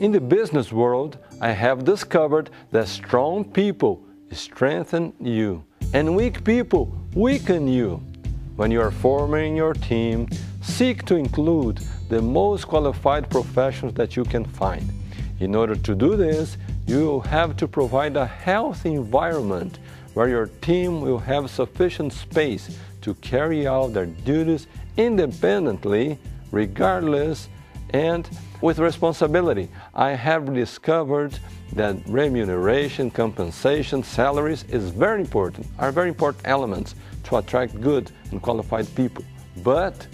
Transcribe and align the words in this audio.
In 0.00 0.10
the 0.10 0.20
business 0.20 0.72
world, 0.72 1.18
I 1.40 1.52
have 1.52 1.84
discovered 1.84 2.50
that 2.72 2.88
strong 2.88 3.44
people 3.44 4.02
strengthen 4.32 5.12
you 5.20 5.64
and 5.92 6.16
weak 6.16 6.42
people 6.42 6.92
weaken 7.14 7.68
you. 7.68 8.02
When 8.56 8.72
you 8.72 8.80
are 8.80 8.90
forming 8.90 9.56
your 9.56 9.72
team, 9.72 10.28
seek 10.62 11.04
to 11.04 11.14
include 11.14 11.78
the 12.08 12.20
most 12.20 12.66
qualified 12.66 13.30
professionals 13.30 13.94
that 13.94 14.16
you 14.16 14.24
can 14.24 14.44
find. 14.44 14.82
In 15.38 15.54
order 15.54 15.76
to 15.76 15.94
do 15.94 16.16
this, 16.16 16.58
you 16.86 17.06
will 17.06 17.20
have 17.20 17.56
to 17.58 17.68
provide 17.68 18.16
a 18.16 18.26
healthy 18.26 18.94
environment 18.94 19.78
where 20.14 20.28
your 20.28 20.46
team 20.60 21.02
will 21.02 21.18
have 21.18 21.48
sufficient 21.50 22.12
space 22.12 22.76
to 23.02 23.14
carry 23.14 23.68
out 23.68 23.92
their 23.92 24.06
duties 24.06 24.66
independently, 24.96 26.18
regardless, 26.50 27.48
and 27.94 28.28
with 28.60 28.80
responsibility. 28.80 29.68
I 29.94 30.10
have 30.10 30.52
discovered 30.52 31.38
that 31.74 31.96
remuneration, 32.06 33.10
compensation, 33.10 34.02
salaries 34.02 34.64
is 34.68 34.90
very 34.90 35.20
important, 35.20 35.66
are 35.78 35.92
very 35.92 36.08
important 36.08 36.46
elements 36.46 36.96
to 37.24 37.36
attract 37.36 37.80
good 37.80 38.10
and 38.32 38.42
qualified 38.42 38.92
people. 38.96 39.24
But 39.62 40.06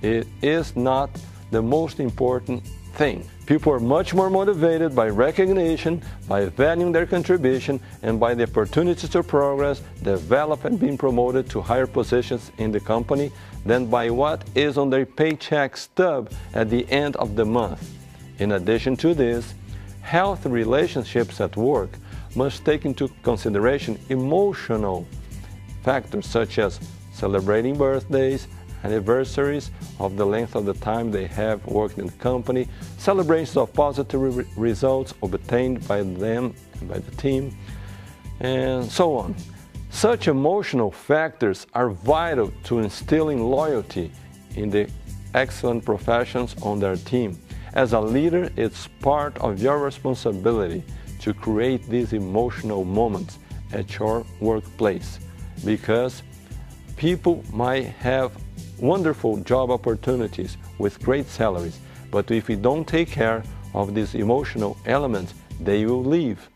it 0.00 0.26
is 0.40 0.74
not 0.74 1.10
the 1.50 1.60
most 1.60 2.00
important 2.00 2.66
thing. 2.94 3.28
People 3.48 3.72
are 3.72 3.80
much 3.80 4.12
more 4.12 4.28
motivated 4.28 4.94
by 4.94 5.08
recognition, 5.08 6.02
by 6.28 6.44
valuing 6.50 6.92
their 6.92 7.06
contribution, 7.06 7.80
and 8.02 8.20
by 8.20 8.34
the 8.34 8.42
opportunities 8.42 9.08
to 9.08 9.22
progress, 9.22 9.80
develop, 10.02 10.66
and 10.66 10.78
being 10.78 10.98
promoted 10.98 11.48
to 11.48 11.62
higher 11.62 11.86
positions 11.86 12.52
in 12.58 12.70
the 12.70 12.78
company 12.78 13.32
than 13.64 13.86
by 13.86 14.10
what 14.10 14.44
is 14.54 14.76
on 14.76 14.90
their 14.90 15.06
paycheck 15.06 15.78
stub 15.78 16.30
at 16.52 16.68
the 16.68 16.86
end 16.90 17.16
of 17.16 17.36
the 17.36 17.44
month. 17.46 17.90
In 18.38 18.52
addition 18.52 18.98
to 18.98 19.14
this, 19.14 19.54
healthy 20.02 20.50
relationships 20.50 21.40
at 21.40 21.56
work 21.56 21.96
must 22.36 22.66
take 22.66 22.84
into 22.84 23.08
consideration 23.22 23.98
emotional 24.10 25.06
factors 25.82 26.26
such 26.26 26.58
as 26.58 26.78
celebrating 27.14 27.78
birthdays, 27.78 28.46
anniversaries 28.84 29.70
of 29.98 30.16
the 30.16 30.24
length 30.24 30.54
of 30.54 30.64
the 30.64 30.74
time 30.74 31.10
they 31.10 31.26
have 31.26 31.64
worked 31.66 31.98
in 31.98 32.06
the 32.06 32.12
company, 32.12 32.68
celebrations 32.98 33.56
of 33.56 33.72
positive 33.72 34.20
re 34.20 34.44
results 34.56 35.14
obtained 35.22 35.86
by 35.88 36.02
them 36.02 36.54
and 36.80 36.88
by 36.88 36.98
the 36.98 37.10
team, 37.16 37.56
and 38.40 38.84
so 38.90 39.16
on. 39.16 39.34
Such 39.90 40.28
emotional 40.28 40.90
factors 40.90 41.66
are 41.74 41.90
vital 41.90 42.52
to 42.64 42.78
instilling 42.78 43.42
loyalty 43.42 44.12
in 44.54 44.70
the 44.70 44.88
excellent 45.34 45.84
professions 45.84 46.54
on 46.62 46.78
their 46.78 46.96
team. 46.96 47.38
As 47.74 47.92
a 47.92 48.00
leader, 48.00 48.50
it's 48.56 48.88
part 49.00 49.36
of 49.38 49.60
your 49.62 49.78
responsibility 49.78 50.82
to 51.20 51.34
create 51.34 51.88
these 51.88 52.12
emotional 52.12 52.84
moments 52.84 53.38
at 53.72 53.98
your 53.98 54.24
workplace 54.40 55.18
because 55.64 56.22
people 56.96 57.44
might 57.52 57.86
have 57.86 58.32
wonderful 58.80 59.36
job 59.38 59.70
opportunities 59.70 60.56
with 60.78 61.00
great 61.00 61.28
salaries, 61.28 61.78
but 62.10 62.30
if 62.30 62.48
we 62.48 62.56
don't 62.56 62.86
take 62.86 63.10
care 63.10 63.42
of 63.74 63.94
these 63.94 64.14
emotional 64.14 64.76
elements, 64.86 65.34
they 65.60 65.84
will 65.86 66.04
leave. 66.04 66.48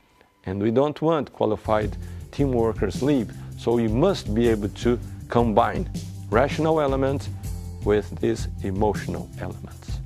And 0.44 0.60
we 0.60 0.70
don't 0.70 1.00
want 1.00 1.32
qualified 1.32 1.96
team 2.30 2.52
workers 2.52 3.02
leave, 3.02 3.32
so 3.58 3.72
we 3.74 3.88
must 3.88 4.34
be 4.34 4.48
able 4.48 4.68
to 4.68 4.98
combine 5.28 5.90
rational 6.30 6.80
elements 6.80 7.28
with 7.84 8.08
these 8.20 8.48
emotional 8.62 9.28
elements. 9.40 10.01